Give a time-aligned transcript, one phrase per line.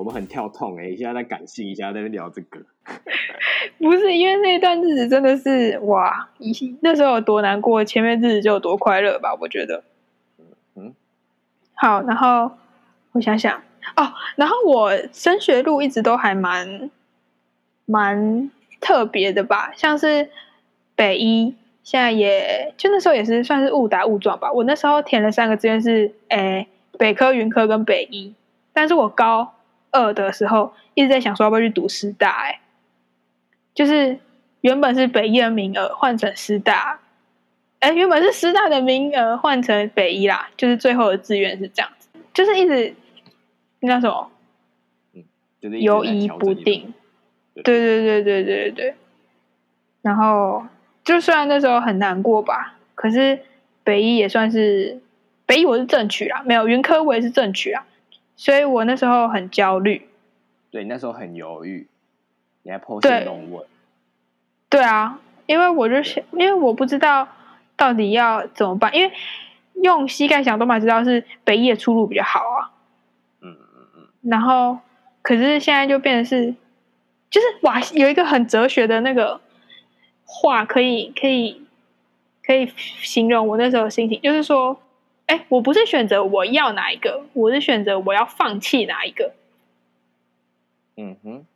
[0.00, 2.58] 我们很跳痛哎、一下在感性，一下在那聊这个。
[3.78, 9.36] 不是因为那段日子真的是哇，以那时候有多难过，前面日子就有多快乐吧？
[9.38, 9.84] 我觉得。
[10.74, 10.94] 嗯，
[11.74, 12.50] 好，然后
[13.12, 13.62] 我想想
[13.94, 16.90] 哦，然后我升学路一直都还蛮
[17.84, 20.30] 蛮特别的吧，像是
[20.94, 24.50] 北一，现在也就那时候也是算是误打误撞吧。
[24.50, 26.66] 我那时候填了三个志愿是，诶，
[26.98, 28.34] 北科、云科跟北一，
[28.72, 29.56] 但是我高
[29.90, 32.60] 二的时候一直在想说要不要去读师大，哎，
[33.74, 34.18] 就是
[34.60, 37.00] 原本是北一的名额换成师大，
[37.80, 42.94] 哎，原本是师大的名额换成北一啦，就是最后的志愿是这样子，就是一直
[43.80, 44.30] 那什么，
[45.14, 45.24] 嗯，
[45.60, 46.92] 就是犹疑不定，
[47.54, 48.94] 对对对对对对对，
[50.02, 50.64] 然后
[51.04, 53.40] 就虽然那时候很难过吧，可是
[53.82, 55.00] 北一也算是
[55.46, 57.86] 北一，我是正取啦，没有云科我也是正取啊。
[58.40, 60.08] 所以我那时候很焦虑。
[60.70, 61.86] 对，那时候很犹豫，
[62.62, 63.62] 你还破对线弄问，
[64.70, 67.28] 对啊，因为我就想，因为我不知道
[67.76, 69.12] 到底要怎么办，因为
[69.82, 72.72] 用膝盖想都嘛知道是北一的出路比较好啊。
[73.42, 74.78] 嗯嗯嗯，然后
[75.20, 76.54] 可是现在就变成是，
[77.28, 79.38] 就是哇，有一个很哲学的那个
[80.24, 81.62] 话，可以可以
[82.42, 84.80] 可以形容我那时候的心情，就是说，
[85.30, 89.32] 哎，我不是选择我要哪一个，我是选择我要放弃哪一个，
[90.96, 91.46] 嗯哼，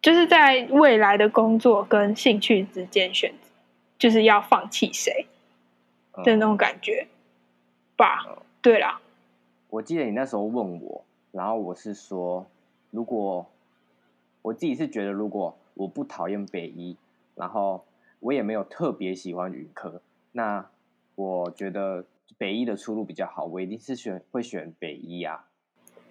[0.00, 3.50] 就是在未来的工作跟兴趣之间选择，
[3.98, 5.26] 就是要放弃谁
[6.14, 7.06] 嗯的那种感觉
[7.96, 8.38] 吧嗯。
[8.62, 8.98] 对啦，
[9.68, 12.46] 我记得你那时候问我，然后我是说，
[12.90, 13.44] 如果
[14.40, 16.96] 我自己是觉得，如果我不讨厌北一，
[17.34, 17.84] 然后
[18.20, 20.00] 我也没有特别喜欢语科，
[20.32, 20.66] 那
[21.14, 22.02] 我觉得
[22.38, 25.46] 北一的出路比较好，我一定是选会选北一啊。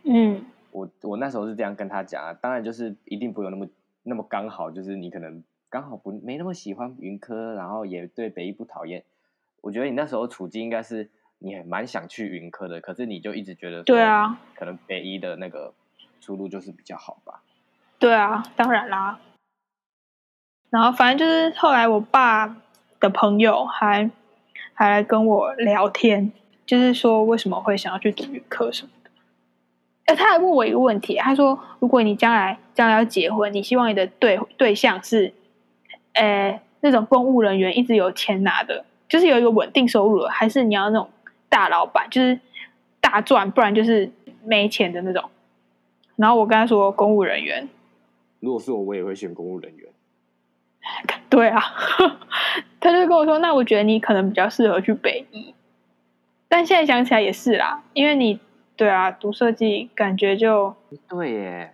[0.03, 3.67] 嗯我我那时候是这样跟他讲啊，当然就是一定不会有那么
[4.03, 9.03] 那么刚好，就是你可能刚好不没那么喜欢云科，然后也对北一不讨厌。
[9.61, 11.09] 我觉得你那时候处境应该是
[11.39, 15.73] 你也蛮想去云科的，可是你就一直觉得说对啊，可能北一的那个
[16.21, 17.41] 出路就是比较好吧。
[17.97, 19.19] 对啊，当然啦。
[20.69, 22.57] 然后反正就是后来我爸
[22.99, 24.11] 的朋友还
[24.75, 26.31] 还来跟我聊天，
[26.65, 29.09] 就是说为什么会想要去读语科什么的。
[30.05, 35.33] 哎，他还问我一个问题，他说：如果你将来将来要结婚，你希望你的对对象是，
[36.13, 41.09] 呃，那种公务人员一直有钱拿的，就是有一个稳定收入的，还是你要那种
[41.47, 42.37] 大老板，就是
[42.99, 44.11] 大赚，不然就是
[44.43, 45.23] 没钱的那种。
[46.17, 47.67] 然后我跟他说公务人员，
[48.41, 49.87] 如果是我，我也会选公务人员。
[51.29, 51.61] 对啊，
[52.79, 55.53] 他就跟我说，那我觉得你可能比较适合去北医，
[56.47, 58.39] 但现在想起来也是啦，因为你
[58.75, 60.75] 对啊，读设计感觉就，
[61.09, 61.73] 对耶，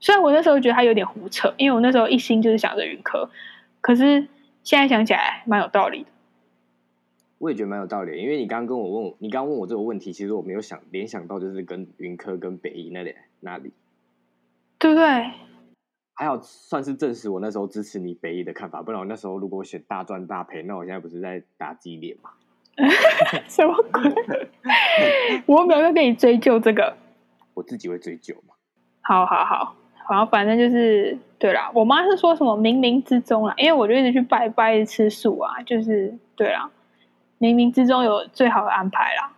[0.00, 3.28] 虽然我那时候觉得他有点胡扯，因为我那时候一心就是想着云科，
[3.80, 4.28] 可是
[4.62, 6.10] 现在想起来蛮有道理的。
[7.38, 13.72] 我也觉得蛮有道理，因为你刚刚跟我问我，你刚刚问我这个问题，其实我没有想联想到就是跟云科跟北医那里那里，
[14.78, 15.30] 对不对？
[16.18, 22.30] 还好算是证实我那时候支持你北一的看法，不然我那时候如果我选大赚大赔，那我现在不是在打鸡脸嘛？
[23.46, 24.02] 什么鬼？
[25.46, 26.96] 我没有要跟你追究这个。
[27.54, 28.54] 我自己会追究嘛。
[29.00, 29.76] 好好好，
[30.10, 36.68] 然后反正就是对啦，我妈是说什么冥冥之中啦，因为我就一直去拜拜、吃素啊，就是对啦，
[37.38, 39.36] 冥冥之中有最好的安排啦。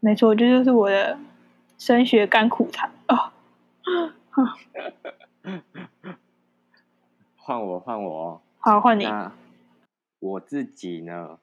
[0.00, 1.16] 没错，这就是我的
[1.78, 3.30] 升学甘苦谈哦。
[7.46, 8.42] 换我，换我哦。
[8.58, 9.04] 好，换你。
[9.04, 9.32] 那
[10.18, 11.38] 我自己呢？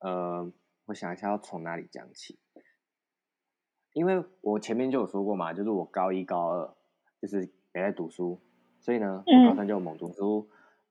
[0.00, 0.52] 呃，
[0.84, 2.38] 我想一下要从哪里讲起，
[3.94, 6.74] 因为我前面就有说过嘛，就是我高一高二
[7.18, 8.42] 就是没在读书，
[8.78, 10.50] 所以呢，我高嗯三就猛读书。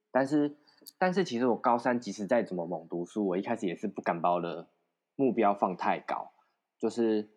[0.09, 0.57] 但是，
[0.97, 4.67] 但是其实我高三即使再怎么猛读书，我一开始也是不敢把我的
[5.15, 6.31] 目标放太高，
[6.79, 7.29] 就是，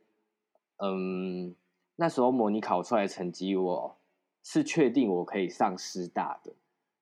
[0.79, 1.55] 嗯，
[1.97, 3.99] 那时候模拟考出来的成绩，我
[4.43, 6.55] 是确定我可以上师大的，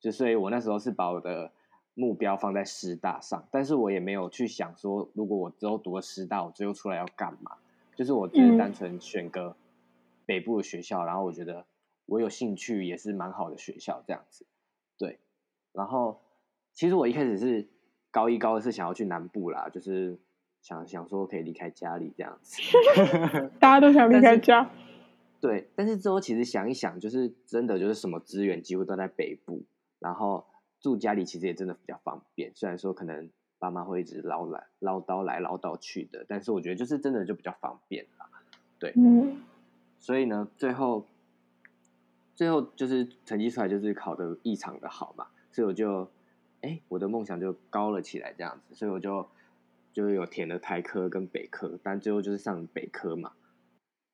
[0.03, 1.51] 就所以我那时候是把我的
[1.95, 7.53] 目标放在师大上，但是我也没有去想说，如果我之后读了师大，我最后出来要干嘛？
[7.95, 9.55] 就是我只是嗯单纯选个
[10.27, 11.65] 北部的学校，然后我觉得
[12.07, 14.45] 我有兴趣，也是蛮好的学校这样子。
[14.99, 15.21] 对，
[15.73, 16.21] 然后
[16.73, 17.69] 其实我一开始是
[18.11, 20.19] 高一高二是想要去南部啦，就是
[20.63, 22.61] 想想说可以离开家里这样子。
[23.61, 24.69] 大家都想离开家，
[25.41, 29.63] 对，但是之后其实想一想，就是真的就是什么资源几乎都在北部，
[30.03, 30.45] 然后
[30.81, 32.53] 住家里其实也真的比较方便。
[32.55, 38.29] 虽然说可能爸妈会一直唠来唠叨来唠叨去的，但是我觉得就是真的就比较方便啦。
[38.79, 39.41] 对嗯
[39.99, 41.07] 所以呢，最后
[42.35, 46.11] 最后就是成绩出来就是考的异常的好嘛，所以我就
[46.63, 49.29] 哎我的梦想就高了起来这样子，所以我就
[49.93, 53.33] 就有填了台科跟北科，但最后就是上北科嘛。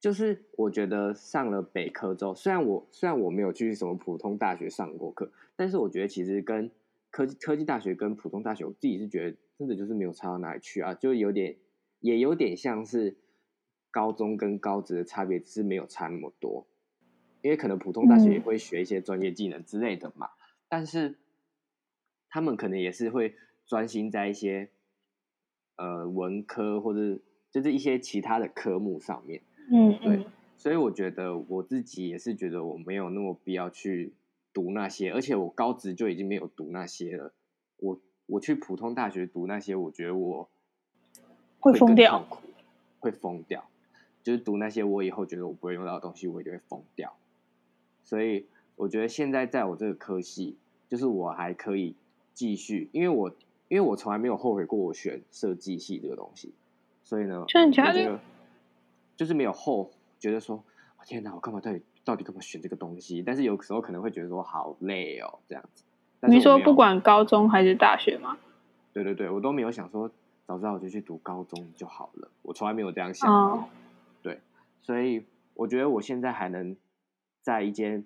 [0.00, 6.70] 就是我觉得上了北科之后，虽然我虽然我没有去什么普通大学上过课，但是我觉得其实跟
[7.10, 11.56] 科技科技大学跟普通大学，我自己是觉得真的就是没有差到哪里去啊，就有点
[11.98, 13.16] 也有点像是
[13.90, 16.66] 高中跟高职的差别，只是没有差那么多。
[17.42, 20.30] 因为可能普通大学也会学一些专业技能之类的嘛，
[20.68, 21.16] 但是
[22.28, 23.34] 他们可能也是会
[23.66, 24.70] 专心在一些
[25.76, 27.20] 呃文科或者
[27.50, 29.42] 就是一些其他的科目上面。
[29.70, 30.26] 嗯，对，
[30.56, 34.12] 所以我觉得我自己也是觉得我没有那么必要去
[34.52, 37.32] 读那些，而且我高职就已经没有读那些了。
[37.76, 40.48] 我我去普通大学读那些，我觉得我
[41.60, 42.26] 会疯掉，
[42.98, 43.68] 会疯掉。
[44.22, 47.14] 就是读那些我以后觉得我不会用到的东西，我就会疯掉。
[48.02, 50.56] 所以我觉得现在在我这个科系，
[50.88, 51.94] 就是我还可以
[52.34, 53.30] 继续，因为我
[53.68, 56.52] 因为我从来没有后悔过我选设计系这个东西，
[57.02, 58.20] 所以呢，真的假的？
[59.18, 60.64] 就是没有后，觉得说，
[61.04, 63.20] 天哪，我干嘛到底到底干嘛选这个东西？
[63.20, 65.84] 但是有时候可能会觉得说，好累哦，这样子。
[66.28, 68.38] 你说不管高中还是大学吗？
[68.92, 70.08] 对对对，我都没有想说，
[70.46, 72.30] 早知道我就去读高中就好了。
[72.42, 73.68] 我从来没有这样想过。
[74.22, 74.38] 对，
[74.82, 75.24] 所以
[75.54, 76.76] 我觉得我现在还能
[77.42, 78.04] 在一间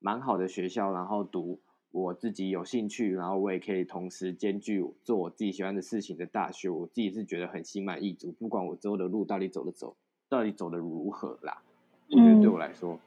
[0.00, 1.60] 蛮好的学校，然后读
[1.92, 8.32] 我自己有兴趣，然后我也可以同时兼具做我自己喜欢的事情的大学，我自己是觉得很心满意足。
[8.32, 9.96] 不管我之后的路到底走不走。
[10.30, 11.60] 到底走的如何啦？
[12.08, 12.98] 我觉得对我来说，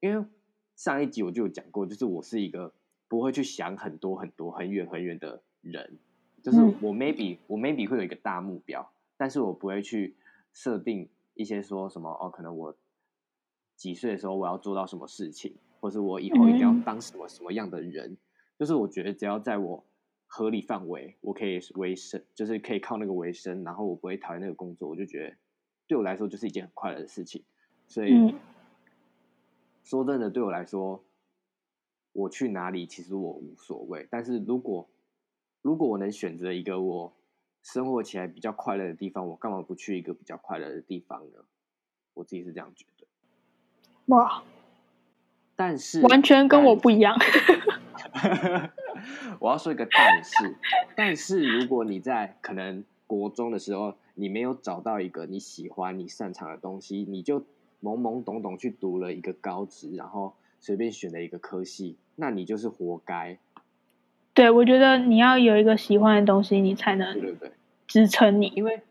[0.00, 0.26] 因为
[0.74, 2.72] 上一集我就有讲过，就是我是一个
[3.08, 5.98] 不会去想很多很多很远很远的人，
[6.42, 10.16] 就是我 maybe 我 maybe 会有一个大目标，但是我不会去
[10.52, 12.76] 设定一些说什么哦，可能我
[13.76, 18.16] 几岁的时候我要做到什么事情，或是我以后一定要当什么什么样的人，
[18.58, 19.84] 就是我觉得只要在我
[20.26, 25.36] 合理范围，我可以维生，就是可以靠那个维生，然后我不会讨厌那个工作，我就觉得。
[25.86, 27.44] 对我来说就是一件很快乐的事情，
[27.86, 28.34] 所以
[29.82, 31.04] 说真的，对我来说，
[32.12, 34.08] 我去哪里其实我无所谓。
[34.10, 34.88] 但是如果
[35.60, 37.12] 如果我能选择一个我
[37.62, 41.44] 生活起来比较快乐的地方，我干嘛不去一个比较快乐的地方呢？
[42.14, 43.06] 我自己是这样觉得。
[44.06, 44.42] 哇！
[45.54, 47.14] 但是完全跟我不一样。
[49.38, 50.56] 我要说一个但是，
[50.96, 53.94] 但是如果你在可能国中的时候。
[54.14, 57.40] 你没有找到一个你喜欢、你擅长的东西，你就
[57.82, 63.36] 懵懵懂懂去读了一个高职，然后随便选了一个科系，那你就是活该。
[64.32, 67.52] 对，我觉得你要有一个喜欢的东西，你才能对对
[67.88, 68.46] 支撑你。
[68.54, 68.82] 因为，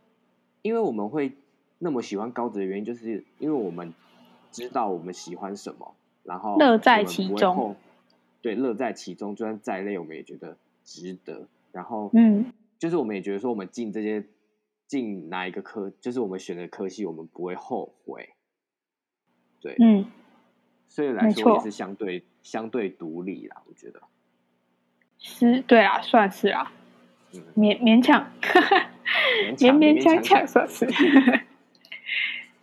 [0.61, 1.31] 因为我们会
[1.79, 3.93] 那么喜欢高职的原因，就是因为我们
[4.51, 7.75] 知道我们喜欢什么，然后乐在其中。
[8.41, 11.47] 对，乐在其中，就算再累，我们也觉得值得。
[11.71, 14.21] 然后，嗯，就是我们也觉得说，我们进这些。
[14.87, 18.33] 进哪一个科，就是我们选的科系，我们不会后悔。
[19.59, 20.05] 对，嗯，
[20.87, 24.01] 所以来说也是相对相对独立啦，我觉得。
[25.17, 26.71] 是，对啊，算是啊，
[27.55, 28.29] 勉勉强，
[29.57, 30.85] 勉勉强强算是。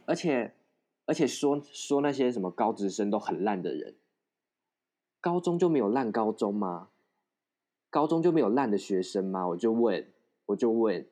[0.05, 0.53] 而且
[1.07, 3.97] 而且说说那些什么高职生都很烂的人，
[5.21, 6.89] 高中就没有烂高中吗？
[7.89, 9.49] 高中就没有烂的学生吗？
[9.49, 10.07] 我就问，
[10.47, 11.07] 我就问。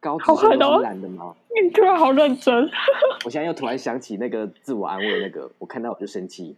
[0.00, 1.34] 高职生都是懒的吗？
[1.62, 2.70] 你突然好认真。
[3.24, 6.56] 我现在又突然想起那个自我安慰，那个我看到我就生气，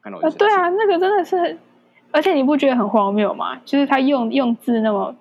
[0.00, 1.58] 看到我就对啊，那个真的是，
[2.12, 3.60] 而且你不觉得很荒谬吗？
[3.64, 5.16] 就是他用用字那么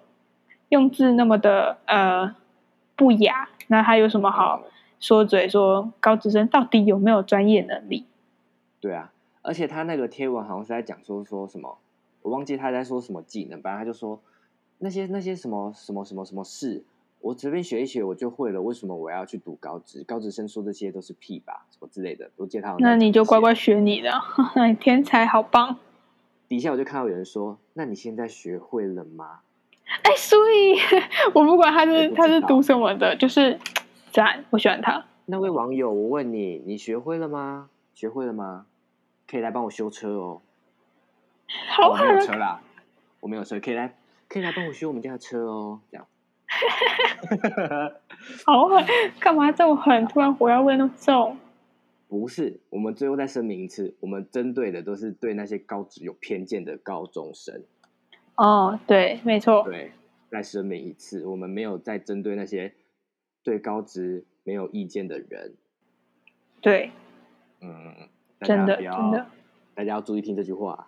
[0.70, 2.36] 用字那么的呃
[2.96, 4.62] 不雅，那他有什么好
[5.00, 8.06] 说嘴说高职生到底有没有专业能力？
[8.80, 11.78] 对啊，而且他那个贴文好像是在讲说说什么，
[12.22, 14.20] 我忘记他在说什么技能，反正他就说
[14.78, 16.84] 那些那些什么什么什么什么事。
[17.26, 20.04] 我随便学一学我就会了，为什么我要去读高职？
[20.04, 22.76] 高职生说这些都是屁吧，什么之类的，都接他。
[22.78, 24.12] 那你就乖乖学你的，
[24.80, 25.76] 天才好棒。
[26.48, 29.40] 底下我就看到有人说：“那你现在学会了吗？”
[30.04, 30.76] 哎，所以
[31.34, 33.60] 我不管他是他是读什么的，就是
[34.12, 35.04] 赞，我喜欢他。
[35.26, 37.72] 那位网友，我问你，你学会了吗？
[37.96, 38.68] 学会了吗？
[39.28, 40.42] 可以来帮我修车哦。
[41.70, 42.62] 好，我没有车啦，
[43.22, 43.96] 我没有车，可以来，
[44.30, 46.06] 可以来帮我修我们家的车哦，这样。
[48.46, 48.86] 好狠！
[49.20, 50.06] 干嘛这么狠？
[50.08, 51.38] 突然火药味那么重？
[52.08, 57.64] 不是，我们最后再声明一次，我们针对的都是对那些高职有偏见的高中生。
[58.36, 59.64] 哦，对，没错。
[59.64, 59.92] 对，
[60.30, 62.74] 再声明一次，我们没有在针对那些
[63.44, 65.56] 对高职没有意见的人。
[66.62, 66.92] 对，
[67.62, 67.94] 嗯，
[68.42, 69.26] 真的真的
[69.74, 70.88] 大家要注意听这句话，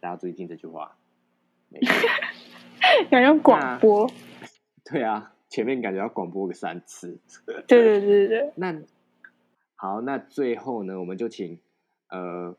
[0.00, 0.96] 大家要注意听这句话。
[1.70, 1.94] 没错
[3.10, 4.10] 要用广播。
[4.84, 7.18] 对啊，前面感觉要广播个三次。
[7.46, 8.82] 对对对对对，那
[9.74, 11.58] 好，那最后呢，我们就请
[12.08, 12.56] 呃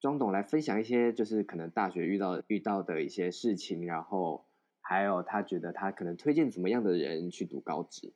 [0.00, 4.44] 庄董来分享一些，就是可能大学遇到遇到的一些事情，然后
[4.80, 8.12] 还有他觉得他可能推荐怎么样的人去读高职，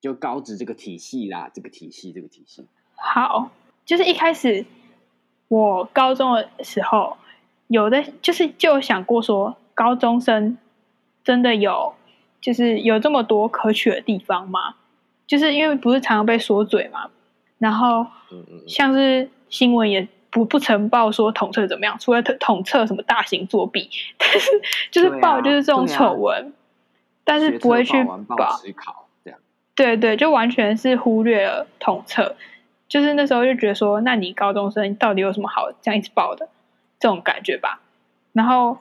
[0.00, 2.66] 就高职这个体系啦，这个体系这个体系。
[2.94, 3.50] 好，
[3.84, 4.64] 就是一开始
[5.48, 7.16] 我高中的时候，
[7.68, 10.58] 有的就是就有想过说，高中生
[11.22, 11.94] 真的有
[12.40, 14.74] 就是有这么多可取的地方吗？
[15.26, 17.10] 就是因为不是常常被说嘴嘛，
[17.58, 18.06] 然后
[18.66, 24.50] 像是新闻也不不曾报说统测怎么样，除了统统测什么大型作弊，但是
[24.90, 26.52] 就是报就是这种丑闻，
[27.24, 28.58] 但是不会去测报
[29.24, 29.38] 这样。
[29.74, 32.36] 对对，就完全是忽略了统测，
[32.88, 36.48] 就是那时候就觉得说，那你高中生到底有什么好这样一直报的
[36.98, 37.80] 这种感觉吧？
[38.32, 38.78] 然后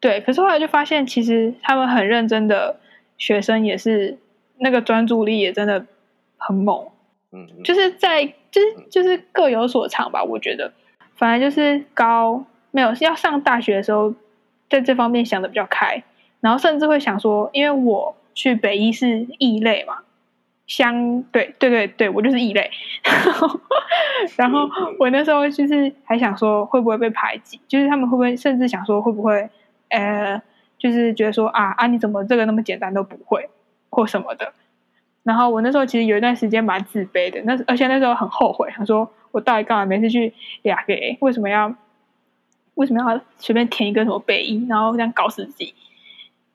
[0.00, 2.78] 对，可是后来就发现，其实他们很认真的
[3.16, 4.16] 学生也是
[4.58, 5.84] 那个专注力也真的
[6.36, 6.88] 很猛，
[7.32, 10.72] 嗯嗯，就是在就是就是各有所长吧，我觉得，
[11.16, 14.14] 反正就是高没有要上大学的时候，
[14.70, 16.02] 在这方面想的比较开，
[16.40, 19.98] 然后甚至会想说，因为我去北医是异类嘛，
[20.68, 22.70] 相对对对对，我就是异类，
[23.02, 23.60] 然后
[24.36, 24.68] 然后
[25.00, 29.48] 我那时候就是还想说会不会被排挤，就是他们会不会甚至想说会不会
[29.88, 30.40] 呃，
[30.78, 33.48] 就是觉得说啊啊你怎么这个那么简单都不会
[33.90, 34.52] 或什么的。
[35.22, 41.74] 然后我那时候其实有一段时间蛮自卑的，那而且那时候很后悔，想说我到底干嘛每次去雅给，为什么要
[42.74, 45.74] 为什么要随便填一个什么北医，然后这样搞死自己？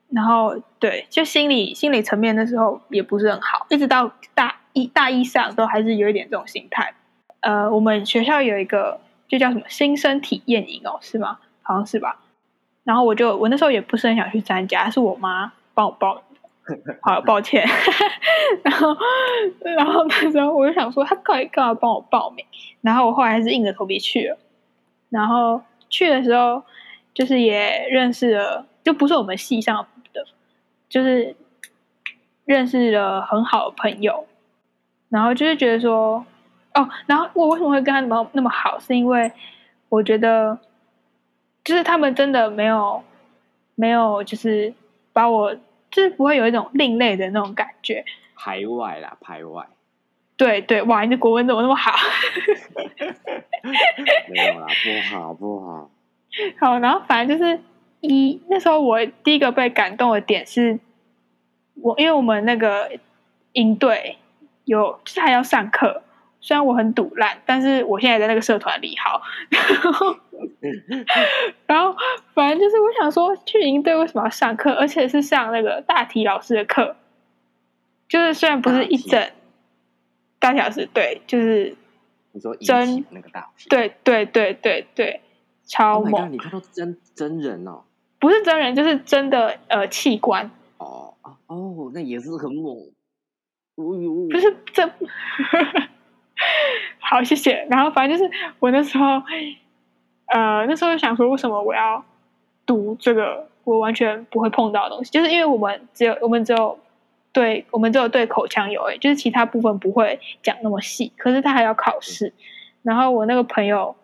[0.09, 6.93] 然后对，就心理心理层面那时候也不是很好，一直到大一大一上都还是有一点这种心态。
[7.41, 11.39] 呃，我们学校有一个就叫什么新生体验营哦，是吗？
[11.61, 12.19] 好像是吧。
[12.83, 16.21] 然后我就我那时候也不是很想去参加，是我妈帮我报。
[17.03, 17.67] 好，抱歉。
[18.63, 18.95] 然后，
[19.75, 22.45] 然后那时候我就想说，他到底干嘛帮我报名？
[22.79, 24.37] 然后我后来还是硬着头皮去了。
[25.09, 26.63] 然后去的时候，
[27.13, 30.25] 就是也认识了，就不是我们系上的，
[30.87, 31.35] 就是
[32.45, 34.25] 认识了很好的朋友。
[35.09, 36.25] 然后就是觉得说，
[36.75, 38.79] 哦，然后我为什么会跟他那么那么好？
[38.79, 39.29] 是因为
[39.89, 40.57] 我觉得，
[41.63, 43.03] 就是他们真的没有
[43.75, 44.73] 没有，就是
[45.11, 45.55] 把我。
[45.93, 48.03] 就是不会有一种另类的那种感觉，
[48.35, 49.63] 排外啦，排外。
[50.35, 51.91] 对对，哇，你的国文怎么那么好？
[54.27, 55.91] 没有啦，不好不好。
[56.59, 57.59] 好，然后反正就是
[58.01, 60.79] 一那时候我第一个被感动的点是，
[61.75, 62.89] 我因为我们那个
[63.51, 64.17] 营队
[64.65, 66.01] 有就是还要上课，
[66.41, 69.61] 虽然我很堵烂，但是我现在在那个社团里好，然
[69.93, 70.15] 后
[71.67, 71.95] 然后
[72.33, 76.95] 反正就是我想说去营队为什么要上课，而且是上那个大体老师的课，
[78.07, 79.31] 就是虽然不是一整
[80.39, 81.75] 大体老师，对，就是
[82.31, 85.21] 你说一真那个大题，对对对对对，
[85.65, 87.83] 超 Oh 猛 god，你看到真真人哦，
[88.19, 92.91] 不是真人就是真的呃器官，哦哦哦，那也是很猛。
[93.75, 94.87] 哦呦，不是这。
[96.99, 97.65] 好，谢谢。
[97.69, 99.21] 然后反正就是我那时候，
[100.33, 102.03] 呃，那时候想说，为什么我要
[102.65, 105.11] 读这个我完全不会碰到的东西？
[105.11, 106.79] 就是因为我们只有我们只有
[107.31, 111.11] 对我们只有对口腔有诶，就是其他部分不会讲那么细。
[111.17, 112.33] 可是他还要考试。
[112.81, 113.95] 然后我那个朋友，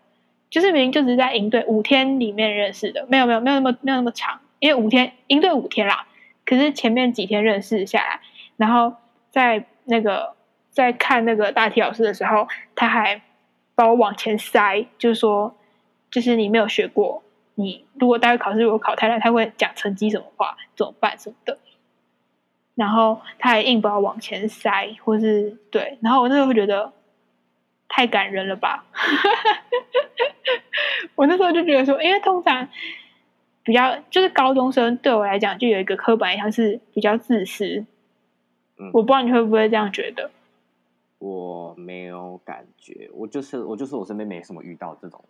[0.49, 6.05] 就是明明就只是在营队五天里面认识的，没有没有没有那么没有那么长，因为五天营队五天啦。
[6.45, 8.19] 可是前面几天认识下来，
[8.57, 8.93] 然后
[9.31, 10.33] 在那个。
[10.71, 13.19] 在看那个大体老师的时候，他还
[13.75, 15.53] 把我往前塞，就是说，
[16.11, 17.23] 就是你没有学过，
[17.55, 21.57] 你如果待会考试如果考太烂，他会讲成绩什么话，怎么办什么的。
[22.75, 26.93] 然后他还硬把我往前塞，或是对，然后我那时候会觉得
[27.89, 28.85] 太感人了吧。
[31.15, 32.69] 我那时候就觉得说，因为通常
[33.63, 37.85] 比较就是高中生对我来讲，就有一个刻板印象是比较自私。
[38.77, 40.31] 嗯我不知道你会不会这样觉得。
[41.17, 45.21] 我没有感觉，我就是我就是我身边没什么遇到这种。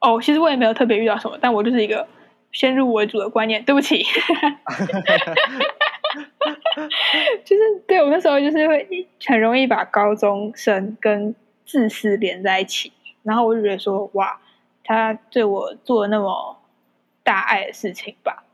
[0.00, 2.06] 哦，其实我也没有特别遇到什么，但我就是一个
[2.52, 3.62] 先入为主的观念。
[3.64, 4.02] 对不起，
[7.44, 12.92] 就是对我那时候就是会很容易把高中生跟自私连在一起，
[13.22, 14.40] 然后我就觉得说，哇，
[14.82, 16.56] 他对我做了那么
[17.22, 18.44] 大爱的事情吧，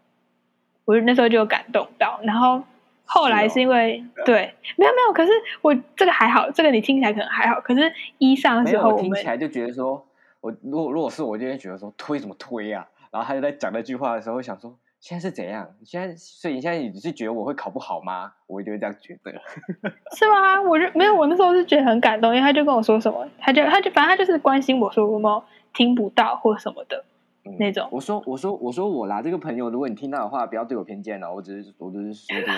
[0.84, 2.62] 我就那时候就感动到，然后。
[3.08, 5.30] 后来是因为、哦、对，没有没有，可是
[5.62, 10.04] 我这个还好，这个你听起来可能还好，可是一上的时候我们听起来就觉得说，
[10.46, 12.86] 我如果如果是我，就会觉得说推怎么推啊？
[13.10, 15.68] 然后他就在讲那句话的时候，想说现在是怎样？
[15.84, 18.32] 现在所以你现在你是觉得我会考不好吗？
[18.46, 19.32] 我就会这样觉得。
[20.16, 20.62] 是吗？
[20.62, 25.42] 我就没有，我那时候是觉得很感动，因为他就跟我说什么，他就他就反正他就是关心我说我有
[25.74, 27.04] 听不到或什么的。
[27.58, 32.52] 那种，我说我说我说我啦，这个朋友，如果你听到的话，不要对我偏见了，我只是我只是说这个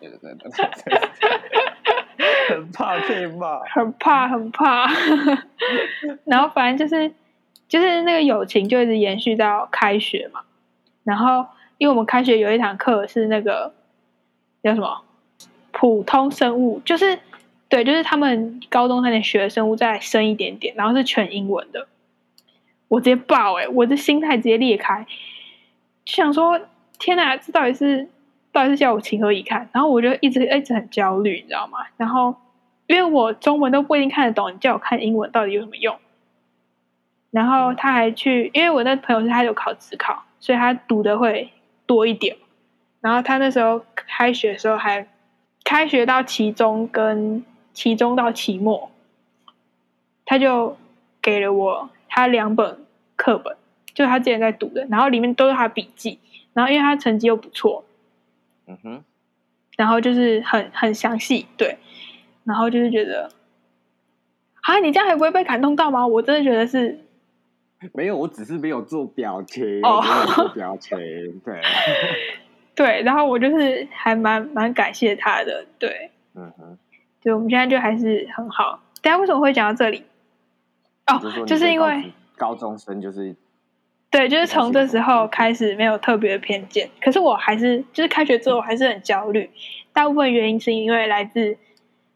[0.00, 0.50] 对对对对，
[2.50, 4.86] 很怕被骂，很怕很怕，
[6.24, 7.12] 然后反正就是
[7.68, 10.40] 就是那个友情就一直延续到开学嘛，
[11.04, 11.46] 然后
[11.78, 13.72] 因为我们开学有一堂课是那个
[14.62, 15.02] 叫什么
[15.70, 17.18] 普通生物，就是
[17.68, 21.86] 对，就是他们高中三年学的生物再深一点点，然后是全英文的。
[22.88, 23.68] 我直接爆哎！
[23.68, 25.06] 我的心态直接裂开，
[26.06, 26.58] 就想说：
[26.98, 28.08] 天哪，这到底是
[28.58, 29.68] 到底是叫我情何以堪？
[29.72, 31.78] 然后我就一直一直很焦虑，你知道吗？
[31.96, 32.34] 然后
[32.88, 35.96] 因为我中文都不一定看得懂，你叫我看英文到底有什么用？
[37.30, 41.52] 然后他还去，因为我那朋友是他有考职考，所以他读的会
[41.86, 42.36] 多一点。
[43.00, 45.06] 然后他那时候开学的时候还
[45.62, 48.90] 开学到期中跟期中到期末，
[50.24, 50.76] 他就
[51.22, 51.90] 给了我。
[52.10, 52.84] 他两本
[53.14, 53.56] 课本，
[53.94, 56.18] 就是他之前在读的，然后里面都是他笔记，
[56.52, 57.84] 然后因为他成绩又不错，
[58.68, 59.04] 嗯哼，
[59.76, 61.78] 然后就是很很详细，对，
[62.44, 63.30] 然后就是觉得，
[64.62, 66.06] 啊，你这样还不会被感动到吗？
[66.06, 67.00] 我真的觉得是，
[67.94, 70.02] 没有，我只是没有做表情，哦，
[70.34, 70.98] 做 表情，
[71.44, 71.60] 对，
[72.76, 76.78] 对，然后我就是还蛮蛮感谢他的，对，嗯哼，
[77.22, 78.82] 就我们现在就还是很好。
[79.00, 80.04] 大家为什么会讲到这里？
[81.06, 83.34] 哦，就是因为高中生就是，
[84.10, 86.88] 对，就是从这时候开始没有特别的偏见。
[87.00, 89.50] 可是我还是，就是开学之后我还是很焦虑。
[89.92, 91.56] 大部分原因是因为来自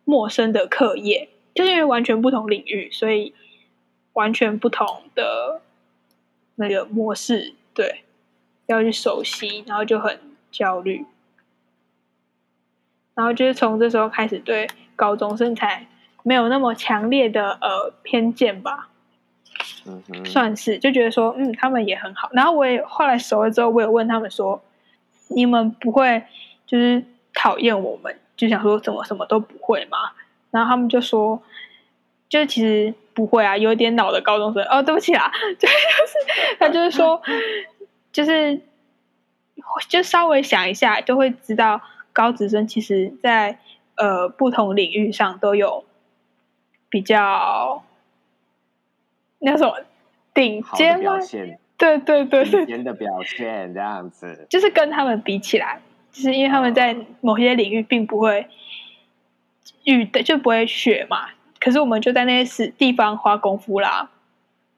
[0.04, 3.34] 陌生的课业，就是因为完全不同领域，所以
[4.14, 5.60] 完全不同的
[6.54, 8.04] 那个模式，对，
[8.66, 10.18] 要去熟悉，然后就很
[10.50, 11.04] 焦虑。
[13.14, 15.86] 然后就是从这时候开始对高中生才。
[16.24, 18.90] 没有那么强烈的呃偏见吧，
[20.24, 22.28] 算是就觉得说，嗯，他们也很好。
[22.32, 24.62] 然后我也后来熟了之后，我有问他们说，
[25.28, 26.22] 你们不会
[26.66, 29.98] 就是讨厌我们，就想说怎么什么都不会吗？
[30.50, 31.42] 然后他们就说，
[32.28, 34.62] 就其实不会啊，有点老的高中生。
[34.64, 35.74] 哦，对不起啊，就是
[36.58, 37.20] 他就是说，
[38.12, 38.60] 就是
[39.88, 41.80] 就稍微想一下，就会知道
[42.12, 43.58] 高职生其实在
[43.96, 45.84] 呃不同领域上都有。
[46.92, 47.82] 比较
[49.44, 49.76] 那什么
[50.32, 51.18] 顶尖吗？
[51.76, 55.80] 对对对顶尖的表现这样子， 就是跟他们比起来，
[56.12, 58.46] 就是因为他们在某些领域并不会
[59.84, 61.28] 遇的，就不会学嘛。
[61.58, 64.10] 可是我们就在那些地方花功夫啦。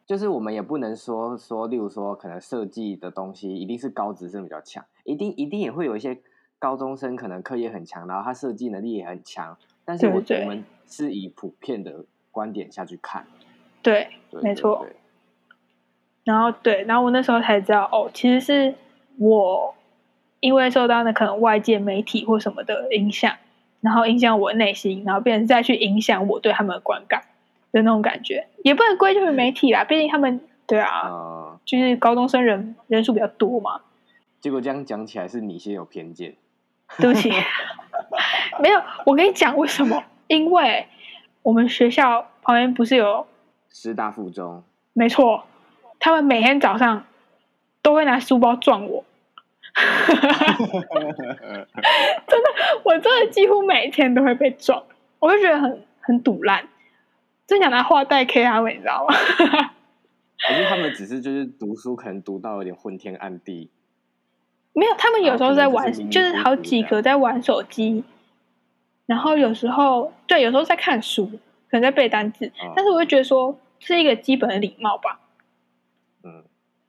[0.06, 6.18] 就是我们也不能说说，例如说，可能设计的东西一定是高职生比较强，一定一定也会有一些
[6.58, 9.56] 高中生可能课业很强，然后他设计能力也很强。
[9.84, 13.26] 但是我我们是以普遍的观点下去看，
[13.84, 14.08] 对，
[14.42, 14.84] 没错。
[16.24, 18.74] 然后对，然后我那时候才知道，哦，其实是
[19.18, 19.74] 我
[20.40, 23.36] 因为受到那可能外界媒体或什么的影响，
[23.82, 27.24] 然后影响我内心，然后变成再去影响我对他们的观感
[27.72, 33.82] 的那种感觉，也不能归咎于媒体啦，毕竟他们对啊，就是高中生人人数比较多嘛。
[34.40, 36.34] 结果这样讲起来，是你先有偏见。
[36.98, 37.30] 对不起，
[38.62, 38.80] 没有。
[39.04, 40.02] 我跟你讲为什么？
[40.26, 40.86] 因为
[41.42, 43.26] 我们学校旁边不是有
[43.74, 44.62] 师大附中？
[44.92, 45.44] 没错，
[45.98, 47.04] 他们每天早上
[47.82, 49.04] 都会拿书包撞我。
[49.74, 50.16] 真
[52.40, 52.46] 的，
[52.84, 54.84] 我真的几乎每天都会被撞，
[55.18, 56.68] 我就觉得很很堵烂，
[57.48, 59.12] 真想拿画带 K 他们，你知道吗？
[60.46, 63.72] 可是他们只是就是读书，可能读到有点昏天暗地。
[64.72, 68.04] 没有，他们有时候在玩，就是好几个在玩手机，
[69.06, 71.26] 然后有时候对，有时候在看书，
[71.68, 75.20] 可能在背单词，但是我就觉得说是一个基本的礼貌吧，
[76.22, 76.42] 嗯，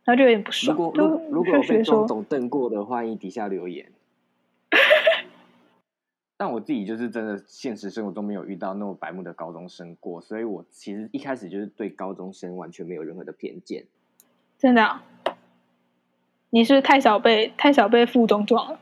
[0.03, 0.75] 然后就有点不爽。
[0.75, 3.91] 如果如果被庄总瞪过的话，你底下留言。
[6.37, 13.85] 但我自己就是真的现实生活中没有遇到那么白目的高中生过，所以我其实一开始就是对高中生完全没有任何的偏见，
[14.57, 14.99] 真的。
[16.49, 18.79] 你是是太少被太少被附中撞了？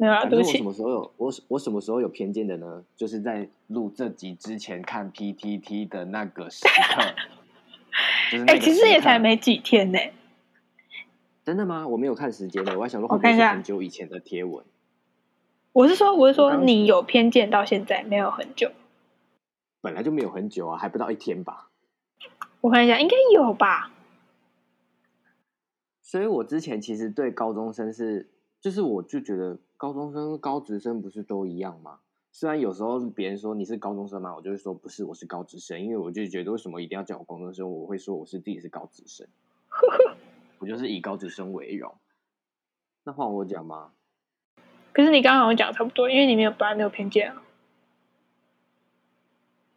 [0.00, 0.52] 没有啊，对不起。
[0.52, 2.82] 我什么时候有我我什么时候有偏见的呢？
[2.96, 7.02] 就是在录这集之前看 PTT 的那个时刻。
[8.46, 9.98] 哎，其实也才没几天呢。
[11.44, 11.86] 真的吗？
[11.86, 14.64] 我没有看时间的，我还想说，我看一下很久以前的贴文。
[15.72, 18.70] 我是说，我是说，你有偏见到现在没有很久？
[19.82, 21.68] 本来就没有很久啊，还不到一天吧。
[22.62, 23.92] 我看一下，应该有吧。
[26.00, 28.30] 所以我之前其实对高中生是，
[28.62, 32.00] 就是我就觉得高中生、高职生不是都一样吗？
[32.30, 37.72] 虽然有时候别人说你是高中生嘛，我就会说不是，我是高职生，因为我就觉得为什么一定要叫我高中生？
[37.72, 39.26] 我会说我是自己是高职生，
[40.60, 41.94] 我就是以高职生为荣。
[43.04, 43.92] 那换我讲吗？
[44.92, 47.42] 可是你刚刚好像讲差不多，因为你没有本来没有偏见啊。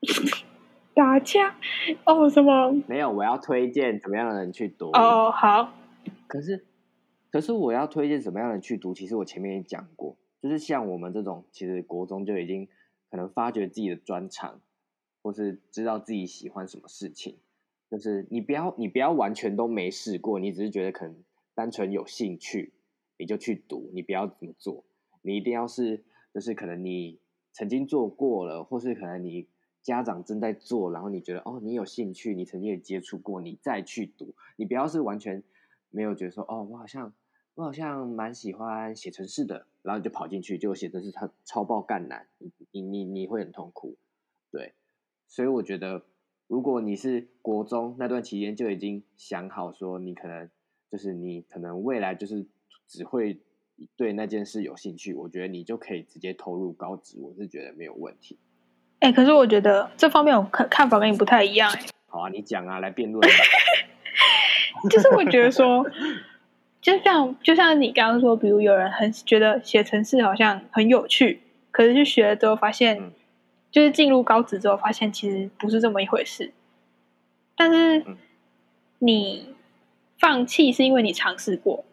[0.93, 1.55] 打架
[2.03, 2.29] 哦？
[2.29, 2.73] 什么？
[2.87, 5.31] 没有，我要推荐怎么样的人去读哦。
[5.31, 5.71] 好，
[6.27, 6.65] 可是
[7.33, 8.93] 可是我要推荐什么样的去读？
[8.93, 12.67] 其实我前面也讲过，就是像我们这种，其实国中就已经
[13.09, 14.61] 可能发掘自己的专长，
[15.23, 17.39] 或是知道自己喜欢什么事情。
[17.89, 21.15] 就是你不要你不要完全都没试过，你只是觉得可能
[21.55, 22.71] 单纯有兴趣，
[23.17, 23.89] 你就去读。
[23.95, 24.83] 你不要怎么做，
[25.23, 27.17] 你一定要是就是可能你
[27.51, 29.47] 曾经做过了，或是可能你。
[29.81, 35.43] 家长正在做，然后你觉得哦，你有兴趣，你曾经也接触过，你再去读，你不要是完全
[35.89, 37.13] 没有觉得说哦，我好像
[37.55, 43.95] 我好像蛮喜欢写程式的，然后你就跑进去，就写程式超超爆干难，你你你你会很痛苦，
[44.51, 44.73] 对，
[45.27, 46.03] 所以我觉得
[46.47, 50.49] 如果你是国中那段期间就已经想好说你可能
[50.89, 52.45] 就是你可能未来就是
[52.87, 53.39] 只会
[53.95, 58.37] 对那件事有兴趣，我觉得你就可以直接投入高职，我是觉得没有问题。
[58.99, 61.85] 哎，可是我觉得这方面我看看法跟你不太一样哎。
[62.07, 63.21] 好啊，你讲啊，来辩论。
[64.89, 65.85] 就是我觉得说，
[66.83, 71.41] 就像就像你刚刚说，比如有人很觉得写程式好像很有趣，
[71.71, 73.11] 可是去学了之后发现，
[73.71, 76.51] 就是进入高职之后发现其实不是这么一回事。
[77.55, 78.05] 但是
[78.99, 79.55] 你
[80.19, 81.85] 放弃是因为你尝试过，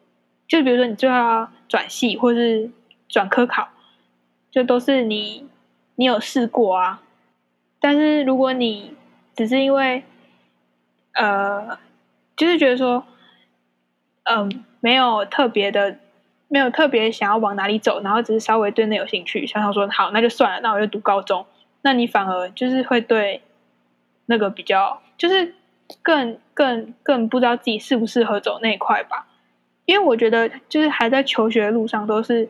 [0.49, 2.71] 就比如说你最后要转系或是
[3.09, 3.69] 转科考，
[4.51, 5.49] 就都是你。
[5.97, 7.03] 你有试过啊？
[7.79, 8.95] 但是如果你
[9.37, 10.03] 只是因为，
[11.13, 11.79] 呃，
[12.35, 13.05] 就是觉得说，
[14.23, 15.97] 嗯，没有特别的，
[16.49, 21.47] 没有特别想要往哪里走，然后只是稍微对那有兴趣，想想说好，那就算了，那我就读高中。
[21.83, 23.41] 那你反而就是会对
[24.27, 25.55] 那个比较，就是
[26.03, 29.27] 更更更不知道自己适不适合走那一块吧？
[29.87, 32.49] 因为我觉得，就是还在求学路上，都是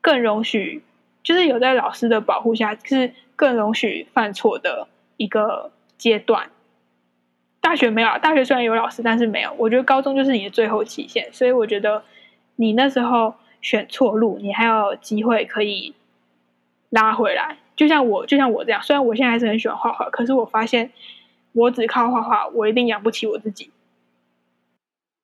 [0.00, 0.82] 更容许。
[1.22, 6.48] 就是有在老师的保护下，是更容许犯错的一个阶段。
[7.60, 9.52] 大学没有，大学虽然有老师，但是没有。
[9.58, 12.02] 我觉得高中就是你的最后期限，所以我觉得
[12.56, 15.94] 你那时候选错路，你还有机会可以
[16.88, 17.58] 拉回来。
[17.76, 20.90] 就像我，就像我这样，虽然我现在还是很喜欢画画，可是我发现
[21.52, 23.70] 我只靠画画，我一定养不起我自己。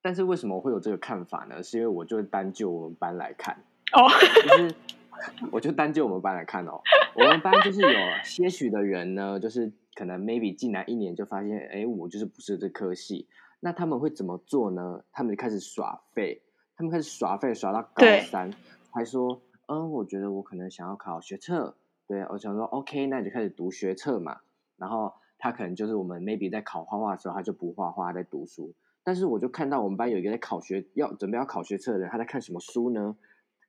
[0.03, 1.63] 但是为什么会有这个看法呢？
[1.63, 3.57] 是因为我就单就我们班来看
[3.93, 4.09] 哦，
[4.43, 4.75] 就是。
[5.51, 6.79] 我就单就我们班来看哦，
[7.15, 13.27] 我们班就是有些许的人呢，就是可能 maybe 进来一年就发现，哎，我就是不是这科系。
[13.59, 15.03] 那他们会怎么做呢？
[15.11, 16.41] 他们就开始耍废，
[16.77, 18.53] 他们开始耍废耍到高三，
[18.93, 21.75] 还说，嗯，我觉得我可能想要考学测，
[22.07, 24.41] 对我想说，OK，那你就开始读学测嘛。
[24.77, 28.73] 然后他可能就是我们 maybe 在考画画的时候，他就不画画，在读书。
[29.03, 33.17] 但是我就看到我们班有一个在考学要准备要考学测的人，他在看什么书呢？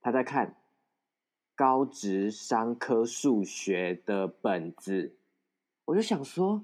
[0.02, 0.56] 他在看。
[1.56, 5.17] 高职商科数学的本子，
[5.88, 6.64] 我就想说，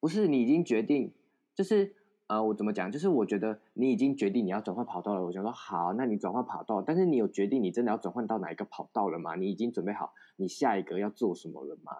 [0.00, 1.12] 不是你已经决定，
[1.54, 1.94] 就是
[2.26, 2.90] 呃，我怎么讲？
[2.90, 5.24] 就是我觉得你已经决定你要转换跑道了。
[5.24, 9.34] 我想说，好，那你转换跑道，但是你有决定你真的要转换到哪一个跑道了吗？
[9.36, 11.92] 你已经准备好你下一个要做什么了吗？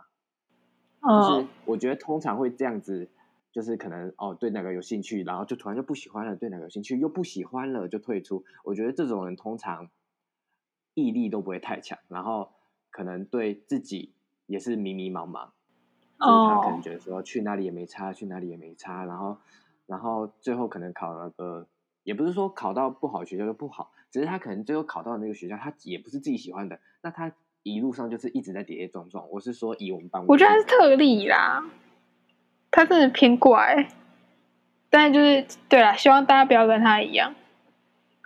[1.01, 3.09] 就是我觉得通常会这样子，
[3.53, 8.45] 就是可能哦，对哪个有兴趣，然后就突然就不喜欢了；对哪个有兴趣又不喜欢了，就退出。
[8.65, 9.89] 我觉得这种人通常。
[10.99, 12.55] 毅力都不会太强，然后
[12.91, 14.15] 可能对自己
[14.47, 15.51] 也是迷迷茫茫，
[16.19, 19.37] 就是他可能觉得说去哪里也没差，去哪里也没差，然后
[19.87, 21.67] 然后最后可能考了个，
[22.05, 29.29] 也不是说考到不好的学校就不好，只是他可能最后考到的那个学校，他也不是自己喜欢的，那他一路上就是一直在跌跌撞撞。
[29.31, 31.65] 我是说以我们班，我觉得他是特例啦，
[32.71, 33.89] 他真的偏怪，
[34.89, 37.35] 但就是对啦，希望大家不要跟他一样。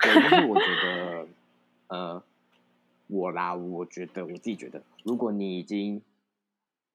[0.01, 1.27] 对，就是我觉得，
[1.89, 2.23] 呃。
[3.13, 6.01] 我啦，我觉得我自己觉得，如果你已经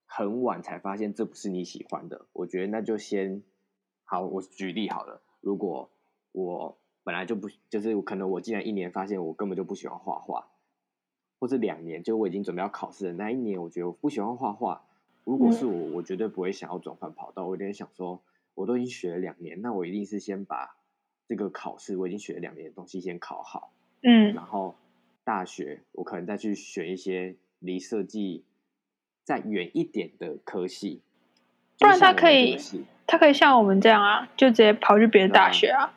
[0.05, 3.43] 很晚才发现这不是你喜欢的，我觉得那就先
[4.03, 4.21] 好。
[4.21, 5.89] 我举例好了，如果
[6.31, 10.47] 我本来就不就是可能我竟然一年发现我根本就不喜欢画画，
[11.39, 14.85] 或是两年就我已经准备要考试的那一年，我觉得我不喜欢画画。
[15.23, 17.45] 如果是我，我绝对不会想要转换跑道。
[17.45, 18.21] 我有点想说，
[18.53, 20.77] 我都已经学了两年，那我一定是先把
[21.27, 23.73] 这个考试我已经学了两年的东西先考好。
[24.01, 24.75] 嗯，然后。
[25.27, 28.45] 大学，我可能再去选一些离设计
[29.25, 31.01] 再远一点的科系，
[31.79, 32.57] 不然他可以，
[33.05, 35.91] 他可以像我们这样啊，就直接跑去别的大学啊。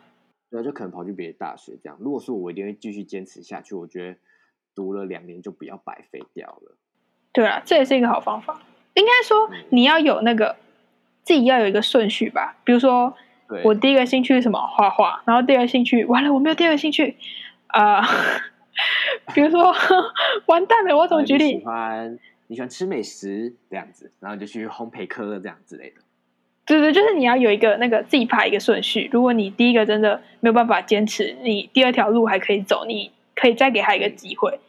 [0.50, 1.98] 对，就可能跑去别的大学这样。
[2.00, 4.16] 如果说我一定会继续坚持下去，我觉得
[4.74, 6.74] 读了两年就不要白费掉了。
[7.30, 8.60] 对啊，这也是一个好方法。
[8.94, 10.56] 应该说你要有那个
[11.22, 12.56] 自己要有一个顺序吧。
[12.64, 13.14] 比如说，
[13.62, 14.58] 我第一个兴趣是什么？
[14.58, 15.22] 画画。
[15.26, 17.14] 然后第二个兴趣完了，我没有第二个兴趣
[17.66, 18.02] 啊。
[19.34, 19.74] 比如说，
[20.46, 21.58] 完蛋了，我怎么举例？
[21.58, 26.00] 喜欢你喜欢吃美食这样子，然后就去烘焙科这样之类的。
[26.66, 29.08] 对对，就是你要有一个那个自己排一个顺序。
[29.12, 34.60] 如果你第一个真的没有办法坚持，你第二条路还可以走，你可以再给他一个机会。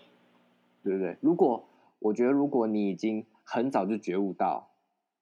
[0.82, 1.18] 对不对？
[1.20, 1.68] 如果
[2.00, 4.70] 我觉得，如果你已经很早就觉悟到，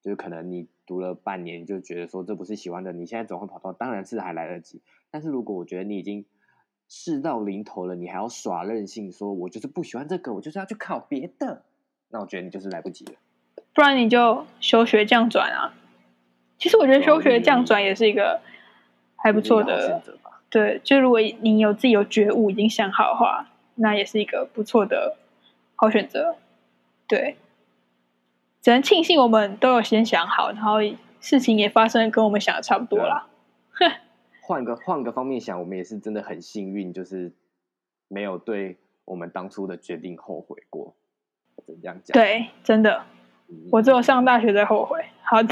[0.03, 4.81] 就是可能你读了半年就觉得说这不是喜欢的，你现在总会跑到，当然是还来得及。
[5.09, 6.25] 但是如果我觉得你已经
[6.87, 11.63] 事到临头了，你还要耍任性，说我就是不喜欢这个，我就是要去考别的，
[12.09, 13.13] 那我觉得你就是来不及了。
[13.73, 15.73] 不然你就休学降转啊。
[16.57, 18.41] 其实我觉得休学降转也是一个
[19.15, 20.41] 还不错的选择吧。
[20.49, 25.17] 对，就如果你有自己有觉悟，已经想好的话，那也是一个不错的
[25.75, 26.37] 好选择。
[27.07, 27.37] 对，
[28.61, 30.77] 只能庆幸我们都有先想好，然后
[31.19, 33.27] 事情也发生跟我们想的差不多啦。
[34.41, 37.33] 换个换个方面想，我们也是真的很幸运，就是
[38.07, 40.95] 没有对我们当初的决定后悔过。
[41.65, 43.03] 这样讲，对，真的，
[43.71, 45.03] 我只有上大学在后悔。
[45.23, 45.37] 好。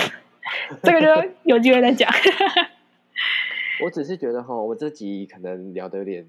[0.83, 2.07] 这个就有机会再讲。
[3.83, 6.27] 我只是觉得哈，我这集可能聊的有点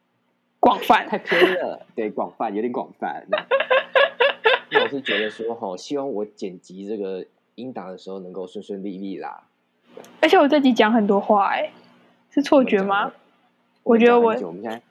[0.60, 1.86] 广泛，太偏了。
[1.94, 3.26] 对，广泛有点广泛。
[4.82, 9.44] 我是觉得说哈，希望我剪辑这个音档的时候能够顺顺利利啦。
[10.20, 11.72] 而且我这集讲很多话，哎，
[12.30, 13.12] 是错觉吗？
[13.82, 14.82] 我觉得我我们现在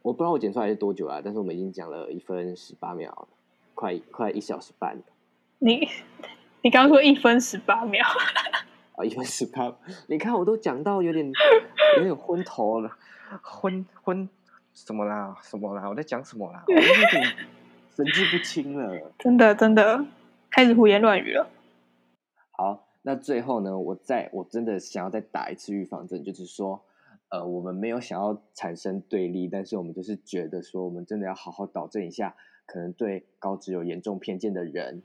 [0.00, 3.28] 我不知道我剪出来是多久啊，但是我们已经讲了一分十八秒，
[3.78, 4.98] 快快一小时半。
[5.58, 5.88] 你。
[6.60, 8.04] 你刚刚说一分十八秒
[8.96, 9.72] 啊， 一分十八，
[10.08, 11.24] 你看我都讲到有点
[11.98, 12.90] 有点昏头了，
[13.40, 14.28] 昏昏
[14.74, 15.36] 什么啦？
[15.40, 15.88] 什么啦？
[15.88, 16.64] 我在讲什么啦？
[16.66, 17.24] 我有点
[17.94, 20.04] 神志不清了，真的真的
[20.50, 21.48] 开始胡言乱语了。
[22.50, 26.82] 好，那最后呢，我再我真的想要再打一次预防针，就是说，
[27.28, 32.34] 呃，我们没有想要产生对立，但是我们就是觉得说，我们真的要好好导正一下，
[32.68, 35.02] 可能对高职有严重偏见的人。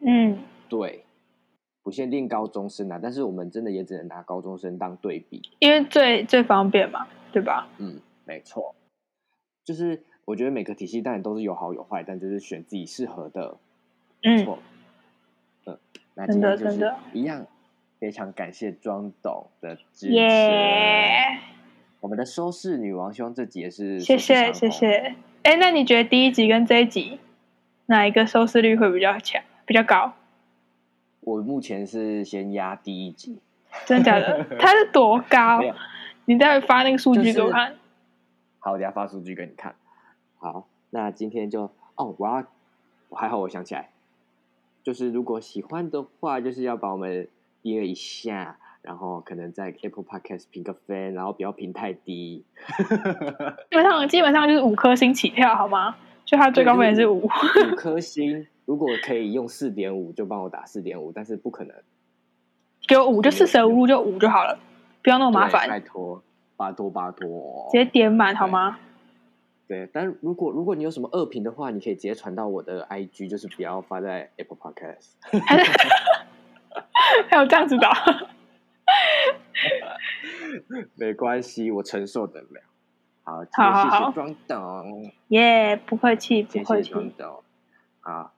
[0.00, 1.04] 嗯，对，
[1.82, 7.68] 不限定高中生啊，但是我们真的也只能拿高中生当对比，因为最最方便嘛，对吧？
[7.78, 8.74] 嗯，没错，
[9.62, 13.58] 就是我觉得每个体系当然都是有好有坏，但就是选自己适合的，
[14.22, 14.58] 没错。
[15.66, 15.78] 嗯，
[16.14, 17.46] 那今天就是一样，
[18.00, 20.14] 非常感谢庄董的支持，
[22.00, 25.14] 我们的收视女王，希望这集也是谢谢谢谢。
[25.42, 27.18] 哎，那你觉得第一集跟这一集
[27.86, 29.42] 哪一个收视率会比较强？
[29.66, 30.12] 比较高，
[31.20, 33.38] 我目前是先压第一集，
[33.84, 34.44] 真的假的？
[34.58, 35.60] 它是多高？
[36.26, 37.76] 你待会发那个数据给我看。
[38.60, 39.74] 好，我等下发数据给你看。
[40.38, 42.44] 好，那今天就哦，我要，
[43.08, 43.90] 我还好，我想起来，
[44.84, 47.28] 就是如果喜欢的话，就是要把我们
[47.62, 52.44] 订阅一下，然后可能在 Apple Podcast 评个分，然后不要评太低。
[53.70, 55.96] 基本上基本上就是五颗星起跳，好吗？
[56.24, 58.46] 就它最高分也是五，五颗星。
[58.64, 61.74] 如果可以用四点五，就帮我打四点五，但是不可能。
[62.86, 64.58] 给我五就四舍五入就五就好了，
[65.02, 65.68] 不要那么麻烦。
[65.68, 66.22] 拜托，
[66.56, 68.78] 拜托，拜托，直接点满好吗？
[69.68, 75.12] 对，但如果如果你有什么恶评的话，你可以直接传到我的 IG，就是不要发在 Apple Podcast。
[77.28, 77.88] 还有这样子的？
[80.96, 82.60] 没关系，我承受得了。
[83.24, 85.12] 好，好，谢谢庄董。
[85.28, 87.42] 耶，不客气，不客气，庄董。
[88.00, 88.32] 好。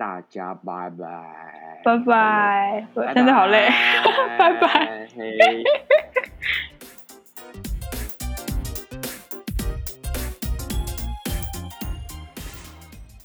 [0.00, 3.68] 大家拜拜，拜拜，真的好累，
[4.38, 5.06] 拜拜。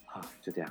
[0.05, 0.69] 好，就这样。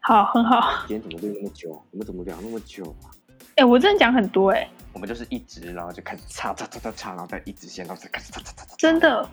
[0.00, 0.84] 好，很好。
[0.86, 1.82] 今天怎么录那么久？
[1.92, 3.08] 我们怎么聊那么久啊？
[3.56, 4.68] 哎，我真的讲很多哎。
[4.98, 8.74] 我们就是一直，然后就开始插插插插插，然后再一直线，然后再开始插插插插。
[8.76, 9.30] 真的。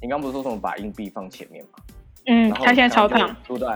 [0.00, 1.70] 你刚不是说什么把硬币放前面吗？
[2.26, 3.28] 嗯，他现在超烫。
[3.46, 3.68] 对不对？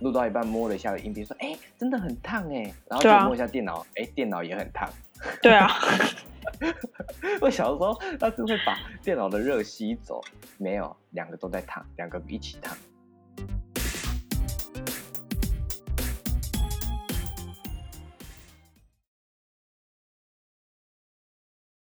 [0.00, 4.90] 录到一半摸了一下硬币，说：“哎，真的很烫哎。”然后就摸一下电脑，哎，电脑也很烫。
[5.40, 5.70] 对啊，
[7.40, 10.20] 我小时候他是会把电脑的热吸走，
[10.56, 12.76] 没有，两个都在烫，两个一起烫。